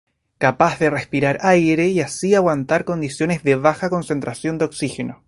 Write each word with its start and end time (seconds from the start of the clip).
Capaz 0.39 0.79
de 0.79 0.89
respirar 0.89 1.37
aire 1.41 1.89
y 1.89 2.01
así 2.01 2.33
aguantar 2.33 2.85
condiciones 2.85 3.43
de 3.43 3.55
baja 3.55 3.91
concentración 3.91 4.57
de 4.57 4.65
oxígeno. 4.65 5.19